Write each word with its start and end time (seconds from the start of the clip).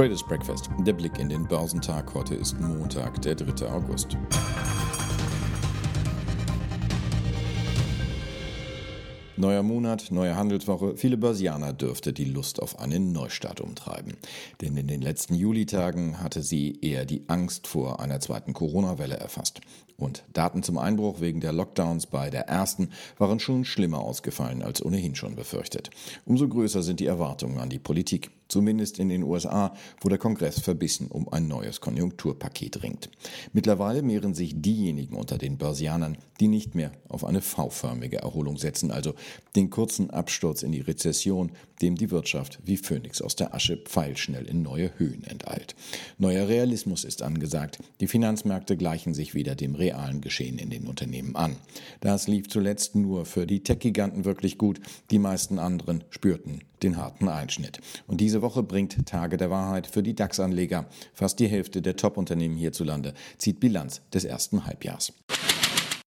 Traders 0.00 0.22
Breakfast. 0.22 0.70
Der 0.78 0.94
Blick 0.94 1.18
in 1.18 1.28
den 1.28 1.46
Börsentag. 1.46 2.14
Heute 2.14 2.34
ist 2.34 2.58
Montag, 2.58 3.20
der 3.20 3.34
3. 3.34 3.66
August. 3.70 4.16
Neuer 9.36 9.62
Monat, 9.62 10.10
neue 10.10 10.36
Handelswoche. 10.36 10.96
Viele 10.96 11.16
Börsianer 11.16 11.72
dürfte 11.72 12.12
die 12.12 12.24
Lust 12.24 12.62
auf 12.62 12.78
einen 12.78 13.12
Neustart 13.12 13.60
umtreiben. 13.60 14.16
Denn 14.60 14.76
in 14.76 14.86
den 14.86 15.02
letzten 15.02 15.34
Julitagen 15.34 16.22
hatte 16.22 16.42
sie 16.42 16.78
eher 16.80 17.04
die 17.04 17.24
Angst 17.28 17.66
vor 17.66 18.00
einer 18.00 18.20
zweiten 18.20 18.52
Corona-Welle 18.52 19.16
erfasst. 19.16 19.60
Und 20.00 20.24
Daten 20.32 20.62
zum 20.62 20.78
Einbruch 20.78 21.20
wegen 21.20 21.40
der 21.40 21.52
Lockdowns 21.52 22.06
bei 22.06 22.30
der 22.30 22.48
ersten 22.48 22.90
waren 23.18 23.38
schon 23.38 23.64
schlimmer 23.64 24.00
ausgefallen 24.00 24.62
als 24.62 24.84
ohnehin 24.84 25.14
schon 25.14 25.36
befürchtet. 25.36 25.90
Umso 26.24 26.48
größer 26.48 26.82
sind 26.82 27.00
die 27.00 27.06
Erwartungen 27.06 27.58
an 27.58 27.68
die 27.68 27.78
Politik 27.78 28.30
zumindest 28.50 28.98
in 28.98 29.08
den 29.08 29.22
USA, 29.22 29.74
wo 30.00 30.08
der 30.08 30.18
Kongress 30.18 30.60
verbissen 30.60 31.08
um 31.08 31.28
ein 31.32 31.48
neues 31.48 31.80
Konjunkturpaket 31.80 32.82
ringt. 32.82 33.10
Mittlerweile 33.52 34.02
mehren 34.02 34.34
sich 34.34 34.60
diejenigen 34.60 35.16
unter 35.16 35.38
den 35.38 35.56
Börsianern, 35.56 36.18
die 36.40 36.48
nicht 36.48 36.74
mehr 36.74 36.92
auf 37.08 37.24
eine 37.24 37.40
V-förmige 37.40 38.18
Erholung 38.18 38.56
setzen, 38.56 38.90
also 38.90 39.14
den 39.56 39.70
kurzen 39.70 40.10
Absturz 40.10 40.62
in 40.62 40.72
die 40.72 40.80
Rezession, 40.80 41.52
dem 41.82 41.96
die 41.96 42.10
Wirtschaft 42.10 42.58
wie 42.64 42.76
Phönix 42.76 43.22
aus 43.22 43.36
der 43.36 43.54
Asche 43.54 43.76
pfeilschnell 43.76 44.46
in 44.46 44.62
neue 44.62 44.98
Höhen 44.98 45.24
enteilt. 45.24 45.74
Neuer 46.18 46.48
Realismus 46.48 47.04
ist 47.04 47.22
angesagt. 47.22 47.78
Die 48.00 48.06
Finanzmärkte 48.06 48.76
gleichen 48.76 49.14
sich 49.14 49.34
wieder 49.34 49.54
dem 49.54 49.74
realen 49.74 50.20
Geschehen 50.20 50.58
in 50.58 50.70
den 50.70 50.86
Unternehmen 50.86 51.36
an. 51.36 51.56
Das 52.00 52.28
lief 52.28 52.48
zuletzt 52.48 52.94
nur 52.94 53.24
für 53.24 53.46
die 53.46 53.62
Tech-Giganten 53.62 54.24
wirklich 54.24 54.58
gut. 54.58 54.80
Die 55.10 55.18
meisten 55.18 55.58
anderen 55.58 56.04
spürten 56.10 56.62
den 56.82 56.96
harten 56.96 57.28
Einschnitt. 57.28 57.80
Und 58.06 58.20
diese 58.20 58.42
Woche 58.42 58.62
bringt 58.62 59.06
Tage 59.06 59.36
der 59.36 59.50
Wahrheit 59.50 59.86
für 59.86 60.02
die 60.02 60.14
DAX-Anleger. 60.14 60.86
Fast 61.14 61.38
die 61.38 61.48
Hälfte 61.48 61.82
der 61.82 61.96
Top-Unternehmen 61.96 62.56
hierzulande 62.56 63.14
zieht 63.38 63.60
Bilanz 63.60 64.02
des 64.12 64.24
ersten 64.24 64.66
Halbjahrs. 64.66 65.12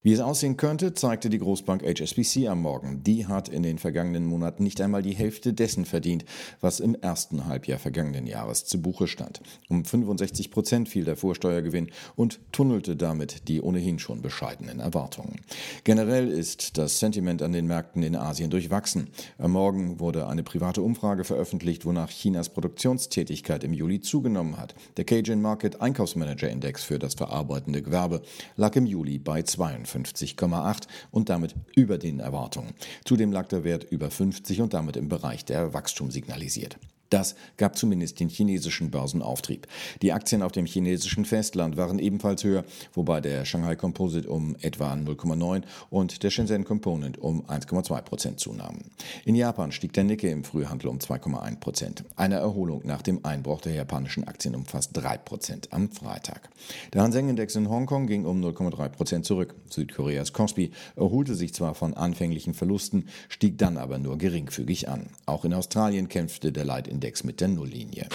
Wie 0.06 0.12
es 0.12 0.20
aussehen 0.20 0.58
könnte, 0.58 0.92
zeigte 0.92 1.30
die 1.30 1.38
Großbank 1.38 1.82
HSBC 1.82 2.48
am 2.48 2.60
Morgen. 2.60 3.02
Die 3.04 3.26
hat 3.26 3.48
in 3.48 3.62
den 3.62 3.78
vergangenen 3.78 4.26
Monaten 4.26 4.62
nicht 4.62 4.82
einmal 4.82 5.00
die 5.00 5.14
Hälfte 5.14 5.54
dessen 5.54 5.86
verdient, 5.86 6.26
was 6.60 6.78
im 6.78 6.94
ersten 6.94 7.46
Halbjahr 7.46 7.78
vergangenen 7.78 8.26
Jahres 8.26 8.66
zu 8.66 8.82
Buche 8.82 9.08
stand. 9.08 9.40
Um 9.70 9.82
65 9.82 10.50
Prozent 10.50 10.90
fiel 10.90 11.06
der 11.06 11.16
Vorsteuergewinn 11.16 11.90
und 12.16 12.38
tunnelte 12.52 12.96
damit 12.96 13.48
die 13.48 13.62
ohnehin 13.62 13.98
schon 13.98 14.20
bescheidenen 14.20 14.78
Erwartungen. 14.78 15.40
Generell 15.84 16.28
ist 16.28 16.76
das 16.76 17.00
Sentiment 17.00 17.40
an 17.40 17.52
den 17.52 17.66
Märkten 17.66 18.02
in 18.02 18.14
Asien 18.14 18.50
durchwachsen. 18.50 19.08
Am 19.38 19.52
Morgen 19.52 20.00
wurde 20.00 20.28
eine 20.28 20.42
private 20.42 20.82
Umfrage 20.82 21.24
veröffentlicht, 21.24 21.86
wonach 21.86 22.10
Chinas 22.10 22.50
Produktionstätigkeit 22.50 23.64
im 23.64 23.72
Juli 23.72 24.02
zugenommen 24.02 24.58
hat. 24.58 24.74
Der 24.98 25.06
Cajun 25.06 25.40
Market 25.40 25.80
Einkaufsmanager 25.80 26.50
Index 26.50 26.84
für 26.84 26.98
das 26.98 27.14
verarbeitende 27.14 27.80
Gewerbe 27.80 28.20
lag 28.58 28.76
im 28.76 28.84
Juli 28.84 29.18
bei 29.18 29.40
52. 29.42 29.93
52,8 29.94 30.82
und 31.10 31.28
damit 31.28 31.54
über 31.74 31.98
den 31.98 32.20
Erwartungen. 32.20 32.74
Zudem 33.04 33.32
lag 33.32 33.48
der 33.48 33.64
Wert 33.64 33.84
über 33.84 34.10
50 34.10 34.60
und 34.60 34.74
damit 34.74 34.96
im 34.96 35.08
Bereich 35.08 35.44
der 35.44 35.74
Wachstum 35.74 36.10
signalisiert. 36.10 36.78
Das 37.10 37.36
gab 37.56 37.76
zumindest 37.76 38.18
den 38.18 38.28
chinesischen 38.28 38.90
Börsenauftrieb. 38.90 39.68
Die 40.02 40.12
Aktien 40.12 40.42
auf 40.42 40.52
dem 40.52 40.66
chinesischen 40.66 41.24
Festland 41.24 41.76
waren 41.76 41.98
ebenfalls 41.98 42.42
höher, 42.42 42.64
wobei 42.92 43.20
der 43.20 43.44
Shanghai 43.44 43.76
Composite 43.76 44.28
um 44.28 44.56
etwa 44.62 44.92
0,9 44.94 45.62
und 45.90 46.22
der 46.22 46.30
Shenzhen 46.30 46.64
Component 46.64 47.18
um 47.18 47.44
1,2 47.46 48.02
Prozent 48.02 48.40
zunahmen. 48.40 48.90
In 49.24 49.34
Japan 49.34 49.70
stieg 49.70 49.92
der 49.92 50.04
Nikkei 50.04 50.30
im 50.30 50.44
Frühhandel 50.44 50.88
um 50.88 50.98
2,1 50.98 51.60
Prozent. 51.60 52.04
Eine 52.16 52.36
Erholung 52.36 52.82
nach 52.84 53.02
dem 53.02 53.24
Einbruch 53.24 53.60
der 53.60 53.74
japanischen 53.74 54.26
Aktien 54.26 54.54
um 54.54 54.64
fast 54.64 54.90
3 54.94 55.18
Prozent 55.18 55.72
am 55.72 55.90
Freitag. 55.90 56.48
Der 56.92 57.02
Hang-Seng-Index 57.02 57.54
in 57.54 57.68
Hongkong 57.68 58.06
ging 58.06 58.24
um 58.24 58.42
0,3 58.42 58.88
Prozent 58.88 59.24
zurück. 59.24 59.54
Südkoreas 59.70 60.32
Kospi 60.32 60.72
erholte 60.96 61.34
sich 61.34 61.54
zwar 61.54 61.74
von 61.74 61.94
anfänglichen 61.94 62.54
Verlusten, 62.54 63.08
stieg 63.28 63.58
dann 63.58 63.76
aber 63.76 63.98
nur 63.98 64.18
geringfügig 64.18 64.88
an. 64.88 65.10
Auch 65.26 65.44
in 65.44 65.54
Australien 65.54 66.08
kämpfte 66.08 66.50
der 66.50 66.64
Leitindex 66.64 66.93
Index 66.94 67.24
mit 67.24 67.40
der 67.40 67.48
Nulllinie. 67.48 68.06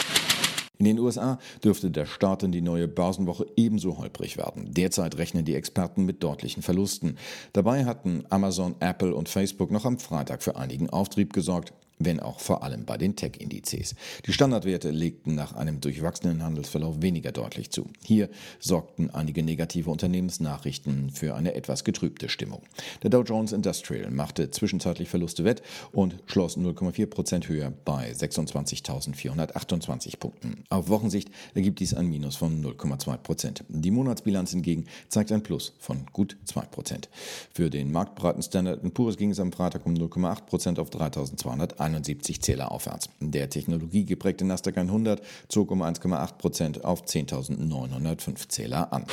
In 0.77 0.85
den 0.85 0.99
USA 0.99 1.39
dürfte 1.61 1.91
der 1.91 2.05
Start 2.05 2.41
in 2.43 2.53
die 2.53 2.61
neue 2.61 2.87
Börsenwoche 2.87 3.45
ebenso 3.57 3.97
holprig 3.97 4.37
werden. 4.37 4.73
Derzeit 4.73 5.17
rechnen 5.17 5.43
die 5.43 5.55
Experten 5.55 6.05
mit 6.05 6.23
deutlichen 6.23 6.63
Verlusten. 6.63 7.17
Dabei 7.51 7.83
hatten 7.83 8.23
Amazon, 8.29 8.75
Apple 8.79 9.13
und 9.13 9.27
Facebook 9.27 9.71
noch 9.71 9.83
am 9.83 9.99
Freitag 9.99 10.41
für 10.41 10.55
einigen 10.55 10.89
Auftrieb 10.89 11.33
gesorgt 11.33 11.73
wenn 11.99 12.21
auch 12.21 12.39
vor 12.39 12.63
allem 12.63 12.85
bei 12.85 12.97
den 12.97 13.15
Tech-Indizes. 13.15 13.93
Die 14.25 14.33
Standardwerte 14.33 14.89
legten 14.89 15.35
nach 15.35 15.53
einem 15.53 15.79
durchwachsenen 15.81 16.43
Handelsverlauf 16.43 17.01
weniger 17.01 17.33
deutlich 17.33 17.71
zu. 17.71 17.87
Hier 18.03 18.29
sorgten 18.59 19.09
einige 19.09 19.43
negative 19.43 19.91
Unternehmensnachrichten 19.91 21.09
für 21.09 21.35
eine 21.35 21.55
etwas 21.55 21.83
getrübte 21.83 22.29
Stimmung. 22.29 22.61
Der 23.03 23.09
Dow 23.09 23.23
Jones 23.23 23.51
Industrial 23.51 24.09
machte 24.09 24.49
zwischenzeitlich 24.49 25.09
Verluste 25.09 25.43
wett 25.43 25.61
und 25.91 26.15
schloss 26.25 26.57
0,4 26.57 27.05
Prozent 27.07 27.49
höher 27.49 27.73
bei 27.83 28.11
26.428 28.11 30.19
Punkten. 30.19 30.63
Auf 30.69 30.87
Wochensicht 30.87 31.29
ergibt 31.53 31.81
dies 31.81 31.93
ein 31.93 32.07
Minus 32.07 32.37
von 32.37 32.63
0,2 32.63 33.17
Prozent. 33.17 33.65
Die 33.67 33.91
Monatsbilanz 33.91 34.51
hingegen 34.51 34.85
zeigt 35.09 35.33
ein 35.33 35.43
Plus 35.43 35.73
von 35.79 36.05
gut 36.13 36.37
2 36.45 36.61
Prozent. 36.61 37.09
Für 37.53 37.69
den 37.69 37.91
marktbreiten 37.91 38.41
Standard 38.41 38.93
Poor's 38.93 39.17
ging 39.17 39.31
es 39.31 39.41
am 39.41 39.51
Freitag 39.51 39.85
um 39.85 39.95
0,8 39.95 40.45
Prozent 40.45 40.79
auf 40.79 40.89
3.201 40.89 41.88
71 41.89 42.41
Zähler 42.41 42.71
aufwärts. 42.71 43.09
Der 43.19 43.49
technologiegeprägte 43.49 44.45
Nasdaq 44.45 44.77
100 44.77 45.21
zog 45.47 45.71
um 45.71 45.81
1,8 45.81 46.33
Prozent 46.37 46.85
auf 46.85 47.03
10.905 47.03 48.49
Zähler 48.49 48.93
an. 48.93 49.05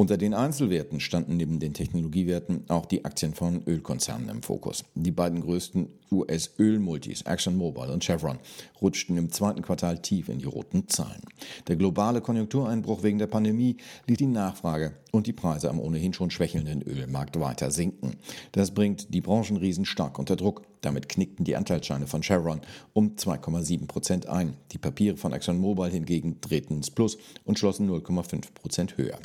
Unter 0.00 0.16
den 0.16 0.32
Einzelwerten 0.32 1.00
standen 1.00 1.36
neben 1.38 1.58
den 1.58 1.74
Technologiewerten 1.74 2.62
auch 2.68 2.86
die 2.86 3.04
Aktien 3.04 3.34
von 3.34 3.64
Ölkonzernen 3.66 4.28
im 4.28 4.42
Fokus. 4.44 4.84
Die 4.94 5.10
beiden 5.10 5.40
größten 5.40 5.88
US-Ölmultis, 6.12 7.22
ExxonMobil 7.22 7.90
und 7.90 8.04
Chevron, 8.04 8.38
rutschten 8.80 9.16
im 9.16 9.32
zweiten 9.32 9.60
Quartal 9.60 10.00
tief 10.00 10.28
in 10.28 10.38
die 10.38 10.44
roten 10.44 10.86
Zahlen. 10.86 11.22
Der 11.66 11.74
globale 11.74 12.20
Konjunktureinbruch 12.20 13.02
wegen 13.02 13.18
der 13.18 13.26
Pandemie 13.26 13.76
ließ 14.06 14.18
die 14.18 14.26
Nachfrage 14.26 14.92
und 15.10 15.26
die 15.26 15.32
Preise 15.32 15.68
am 15.68 15.80
ohnehin 15.80 16.12
schon 16.12 16.30
schwächelnden 16.30 16.82
Ölmarkt 16.82 17.40
weiter 17.40 17.72
sinken. 17.72 18.18
Das 18.52 18.70
bringt 18.70 19.12
die 19.12 19.20
Branchenriesen 19.20 19.84
stark 19.84 20.20
unter 20.20 20.36
Druck. 20.36 20.62
Damit 20.80 21.08
knickten 21.08 21.44
die 21.44 21.56
Anteilsscheine 21.56 22.06
von 22.06 22.22
Chevron 22.22 22.60
um 22.92 23.16
2,7 23.16 23.88
Prozent 23.88 24.28
ein. 24.28 24.54
Die 24.70 24.78
Papiere 24.78 25.16
von 25.16 25.32
ExxonMobil 25.32 25.90
hingegen 25.90 26.40
drehten 26.40 26.76
ins 26.76 26.92
Plus 26.92 27.18
und 27.44 27.58
schlossen 27.58 27.90
0,5 27.90 28.54
Prozent 28.54 28.96
höher. 28.96 29.18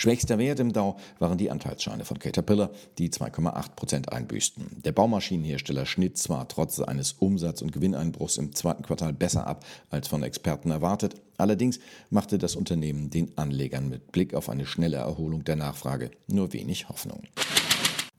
Schwächster 0.00 0.38
Wert 0.38 0.60
im 0.60 0.72
Dow 0.72 0.96
waren 1.18 1.36
die 1.36 1.50
Anteilsscheine 1.50 2.06
von 2.06 2.18
Caterpillar, 2.18 2.70
die 2.96 3.10
2,8 3.10 3.72
Prozent 3.76 4.10
einbüßten. 4.10 4.80
Der 4.82 4.92
Baumaschinenhersteller 4.92 5.84
schnitt 5.84 6.16
zwar 6.16 6.48
trotz 6.48 6.80
eines 6.80 7.12
Umsatz- 7.12 7.60
und 7.60 7.70
Gewinneinbruchs 7.70 8.38
im 8.38 8.54
zweiten 8.54 8.82
Quartal 8.82 9.12
besser 9.12 9.46
ab 9.46 9.62
als 9.90 10.08
von 10.08 10.22
Experten 10.22 10.70
erwartet, 10.70 11.16
allerdings 11.36 11.80
machte 12.08 12.38
das 12.38 12.56
Unternehmen 12.56 13.10
den 13.10 13.36
Anlegern 13.36 13.90
mit 13.90 14.10
Blick 14.10 14.32
auf 14.32 14.48
eine 14.48 14.64
schnelle 14.64 14.96
Erholung 14.96 15.44
der 15.44 15.56
Nachfrage 15.56 16.12
nur 16.28 16.54
wenig 16.54 16.88
Hoffnung. 16.88 17.24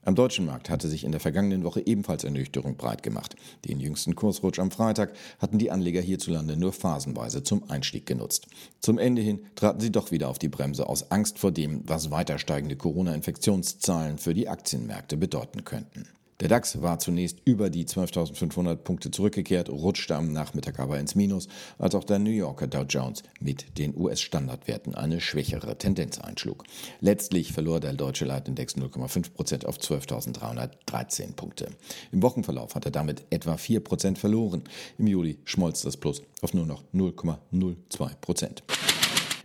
Am 0.04 0.16
deutschen 0.16 0.46
Markt 0.46 0.68
hatte 0.68 0.88
sich 0.88 1.04
in 1.04 1.12
der 1.12 1.20
vergangenen 1.20 1.62
Woche 1.62 1.86
ebenfalls 1.86 2.24
Ernüchterung 2.24 2.76
breit 2.76 3.04
gemacht. 3.04 3.36
Den 3.64 3.78
jüngsten 3.78 4.16
Kursrutsch 4.16 4.58
am 4.58 4.72
Freitag 4.72 5.12
hatten 5.38 5.58
die 5.58 5.70
Anleger 5.70 6.00
hierzulande 6.00 6.56
nur 6.56 6.72
phasenweise 6.72 7.44
zum 7.44 7.70
Einstieg 7.70 8.04
genutzt. 8.04 8.48
Zum 8.80 8.98
Ende 8.98 9.22
hin 9.22 9.46
traten 9.54 9.80
sie 9.80 9.92
doch 9.92 10.10
wieder 10.10 10.28
auf 10.28 10.40
die 10.40 10.48
Bremse 10.48 10.88
aus 10.88 11.12
Angst 11.12 11.38
vor 11.38 11.52
dem, 11.52 11.82
was 11.86 12.10
weiter 12.10 12.40
steigende 12.40 12.74
Corona-Infektionszahlen 12.74 14.18
für 14.18 14.34
die 14.34 14.48
Aktienmärkte 14.48 15.16
bedeuten 15.16 15.64
könnten. 15.64 16.08
Der 16.42 16.48
DAX 16.48 16.82
war 16.82 16.98
zunächst 16.98 17.38
über 17.44 17.70
die 17.70 17.84
12.500 17.84 18.74
Punkte 18.74 19.12
zurückgekehrt, 19.12 19.68
rutschte 19.68 20.16
am 20.16 20.32
Nachmittag 20.32 20.80
aber 20.80 20.98
ins 20.98 21.14
Minus, 21.14 21.46
als 21.78 21.94
auch 21.94 22.02
der 22.02 22.18
New 22.18 22.32
Yorker 22.32 22.66
Dow 22.66 22.82
Jones 22.82 23.22
mit 23.38 23.78
den 23.78 23.96
US-Standardwerten 23.96 24.96
eine 24.96 25.20
schwächere 25.20 25.78
Tendenz 25.78 26.18
einschlug. 26.18 26.64
Letztlich 27.00 27.52
verlor 27.52 27.78
der 27.78 27.92
deutsche 27.92 28.24
Leitindex 28.24 28.74
0,5 28.74 29.30
Prozent 29.30 29.66
auf 29.66 29.78
12.313 29.78 31.36
Punkte. 31.36 31.68
Im 32.10 32.22
Wochenverlauf 32.22 32.74
hat 32.74 32.86
er 32.86 32.90
damit 32.90 33.22
etwa 33.30 33.56
4 33.56 33.78
Prozent 33.78 34.18
verloren. 34.18 34.64
Im 34.98 35.06
Juli 35.06 35.38
schmolz 35.44 35.82
das 35.82 35.96
Plus 35.96 36.22
auf 36.40 36.54
nur 36.54 36.66
noch 36.66 36.82
0,02 36.92 38.16
Prozent. 38.20 38.64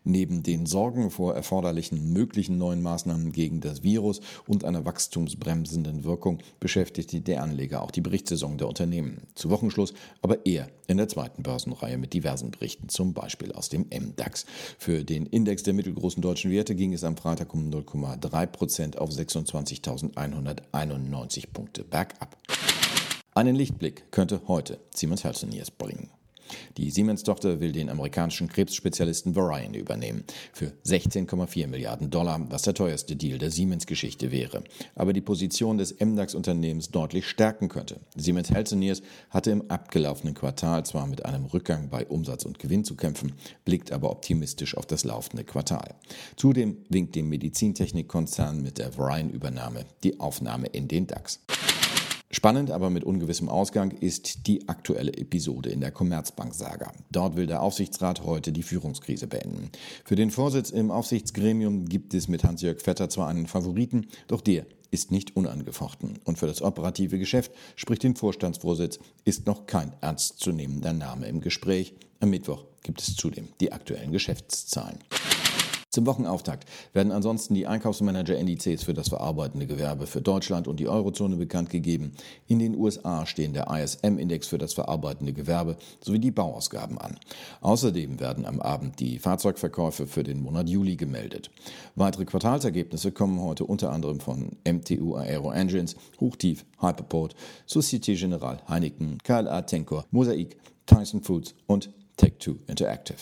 Neben 0.09 0.41
den 0.41 0.65
Sorgen 0.65 1.11
vor 1.11 1.35
erforderlichen 1.35 2.13
möglichen 2.13 2.57
neuen 2.57 2.81
Maßnahmen 2.81 3.33
gegen 3.33 3.59
das 3.59 3.83
Virus 3.83 4.21
und 4.47 4.63
einer 4.63 4.85
wachstumsbremsenden 4.85 6.05
Wirkung 6.05 6.37
beschäftigte 6.61 7.19
der 7.19 7.43
Anleger 7.43 7.81
auch 7.81 7.91
die 7.91 7.99
Berichtssaison 7.99 8.57
der 8.57 8.69
Unternehmen. 8.69 9.23
Zu 9.35 9.49
Wochenschluss 9.49 9.93
aber 10.21 10.45
eher 10.45 10.69
in 10.87 10.95
der 10.95 11.09
zweiten 11.09 11.43
Börsenreihe 11.43 11.97
mit 11.97 12.13
diversen 12.13 12.51
Berichten, 12.51 12.87
zum 12.87 13.13
Beispiel 13.13 13.51
aus 13.51 13.67
dem 13.67 13.87
MDAX. 13.89 14.45
Für 14.77 15.03
den 15.03 15.25
Index 15.25 15.63
der 15.63 15.73
mittelgroßen 15.73 16.21
deutschen 16.21 16.51
Werte 16.51 16.73
ging 16.73 16.93
es 16.93 17.03
am 17.03 17.17
Freitag 17.17 17.53
um 17.53 17.69
0,3 17.69 18.45
Prozent 18.45 18.97
auf 18.97 19.09
26.191 19.09 21.51
Punkte 21.51 21.83
bergab. 21.83 22.37
Einen 23.33 23.57
Lichtblick 23.57 24.09
könnte 24.09 24.39
heute 24.47 24.79
Siemens 24.95 25.25
Healthineers 25.25 25.69
bringen. 25.69 26.11
Die 26.77 26.91
Siemens-Tochter 26.91 27.59
will 27.59 27.71
den 27.71 27.89
amerikanischen 27.89 28.47
Krebsspezialisten 28.47 29.35
Varian 29.35 29.73
übernehmen. 29.73 30.23
Für 30.53 30.73
16,4 30.85 31.67
Milliarden 31.67 32.09
Dollar, 32.09 32.39
was 32.49 32.63
der 32.63 32.73
teuerste 32.73 33.15
Deal 33.15 33.37
der 33.37 33.51
Siemens-Geschichte 33.51 34.31
wäre. 34.31 34.63
Aber 34.95 35.13
die 35.13 35.21
Position 35.21 35.77
des 35.77 35.99
MDAX-Unternehmens 35.99 36.89
deutlich 36.91 37.27
stärken 37.27 37.69
könnte. 37.69 37.99
Siemens 38.15 38.51
Healthineers 38.51 39.01
hatte 39.29 39.51
im 39.51 39.69
abgelaufenen 39.69 40.33
Quartal 40.33 40.85
zwar 40.85 41.07
mit 41.07 41.25
einem 41.25 41.45
Rückgang 41.45 41.89
bei 41.89 42.05
Umsatz 42.05 42.45
und 42.45 42.59
Gewinn 42.59 42.83
zu 42.83 42.95
kämpfen, 42.95 43.33
blickt 43.65 43.91
aber 43.91 44.11
optimistisch 44.11 44.75
auf 44.77 44.85
das 44.85 45.03
laufende 45.03 45.43
Quartal. 45.43 45.95
Zudem 46.35 46.77
winkt 46.89 47.15
dem 47.15 47.29
Medizintechnikkonzern 47.29 48.61
mit 48.61 48.77
der 48.77 48.97
Varian-Übernahme 48.97 49.85
die 50.03 50.19
Aufnahme 50.19 50.67
in 50.67 50.87
den 50.87 51.07
DAX. 51.07 51.39
Spannend, 52.29 52.71
aber 52.71 52.89
mit 52.89 53.05
ungewissem 53.05 53.47
Ausgang 53.47 53.91
ist 53.91 54.47
die 54.47 54.67
aktuelle 54.67 55.13
Episode 55.13 55.69
in 55.69 55.79
der 55.79 55.91
Commerzbank-Saga. 55.91 56.91
Dort 57.09 57.37
will 57.37 57.47
der 57.47 57.61
Aufsichtsrat 57.61 58.25
heute 58.25 58.51
die 58.51 58.63
Führungskrise 58.63 59.27
beenden. 59.27 59.69
Für 60.03 60.17
den 60.17 60.29
Vorsitz 60.29 60.69
im 60.69 60.91
Aufsichtsgremium 60.91 61.85
gibt 61.85 62.13
es 62.13 62.27
mit 62.27 62.43
Hans-Jörg 62.43 62.81
Vetter 62.81 63.09
zwar 63.09 63.29
einen 63.29 63.47
Favoriten, 63.47 64.07
doch 64.27 64.41
der 64.41 64.65
ist 64.91 65.09
nicht 65.09 65.37
unangefochten. 65.37 66.19
Und 66.25 66.37
für 66.37 66.47
das 66.47 66.61
operative 66.61 67.17
Geschäft, 67.17 67.53
sprich 67.77 67.99
den 67.99 68.17
Vorstandsvorsitz, 68.17 68.99
ist 69.23 69.45
noch 69.45 69.65
kein 69.65 69.93
ernstzunehmender 70.01 70.91
Name 70.91 71.27
im 71.27 71.39
Gespräch. 71.39 71.93
Am 72.19 72.29
Mittwoch 72.29 72.65
gibt 72.83 73.01
es 73.01 73.15
zudem 73.15 73.47
die 73.61 73.71
aktuellen 73.71 74.11
Geschäftszahlen. 74.11 74.99
Zum 75.89 76.05
Wochenauftakt 76.05 76.67
werden 76.91 77.13
ansonsten 77.13 77.53
die 77.53 77.65
Einkaufsmanager-Indizes 77.65 78.83
für 78.83 78.93
das 78.93 79.07
verarbeitende 79.07 79.67
Gewerbe 79.67 80.05
für 80.05 80.21
Deutschland 80.21 80.67
und 80.67 80.81
die 80.81 80.89
Eurozone 80.89 81.37
bekannt 81.37 81.69
gegeben. 81.69 82.11
In 82.45 82.59
den 82.59 82.75
USA 82.75 83.25
stehen 83.25 83.53
der 83.53 83.67
ISM-Index 83.69 84.47
für 84.47 84.57
das 84.57 84.73
verarbeitende 84.73 85.31
Gewerbe 85.31 85.77
sowie 86.01 86.19
die 86.19 86.31
Bauausgaben 86.31 86.97
an. 86.97 87.17
Außerdem 87.61 88.19
werden 88.19 88.45
am 88.45 88.59
Abend 88.59 88.99
die 88.99 89.17
Fahrzeugverkäufe 89.17 90.07
für 90.07 90.23
den 90.23 90.41
Monat 90.41 90.67
Juli 90.67 90.97
gemeldet. 90.97 91.51
Weitere 91.95 92.25
Quartalsergebnisse 92.25 93.13
kommen 93.13 93.39
heute 93.39 93.63
unter 93.63 93.93
anderem 93.93 94.19
von 94.19 94.57
MTU 94.69 95.15
Aero 95.15 95.51
Engines, 95.51 95.95
Hochtief, 96.19 96.65
Hyperport, 96.81 97.33
Societe 97.65 98.13
Generale 98.13 98.59
Heineken, 98.67 99.19
KLA 99.23 99.61
Tencor, 99.61 100.05
Mosaic, 100.11 100.57
Tyson 100.85 101.21
Foods 101.21 101.55
und 101.65 101.89
Take-Two 102.17 102.57
Interactive. 102.67 103.17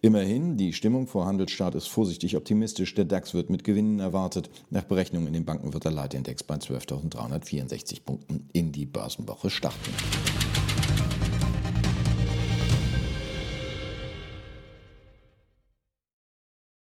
Immerhin, 0.00 0.56
die 0.56 0.72
Stimmung 0.72 1.06
vor 1.06 1.26
Handelsstart 1.26 1.74
ist 1.74 1.86
vorsichtig 1.86 2.36
optimistisch. 2.36 2.94
Der 2.94 3.04
DAX 3.04 3.34
wird 3.34 3.50
mit 3.50 3.64
Gewinnen 3.64 4.00
erwartet. 4.00 4.50
Nach 4.70 4.84
Berechnungen 4.84 5.28
in 5.28 5.32
den 5.32 5.44
Banken 5.44 5.72
wird 5.72 5.84
der 5.84 5.92
Leitindex 5.92 6.42
bei 6.42 6.56
12.364 6.56 8.02
Punkten 8.04 8.48
in 8.52 8.72
die 8.72 8.86
Börsenwoche 8.86 9.48
starten. 9.48 9.90